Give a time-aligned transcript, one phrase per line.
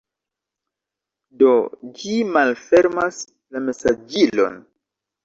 [1.41, 1.51] Do,
[1.99, 4.57] ĝi malfermas la mesaĝilon